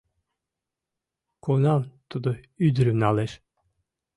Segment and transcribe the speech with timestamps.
[1.43, 2.29] Кунам тудо
[2.65, 3.31] ӱдырым налеш?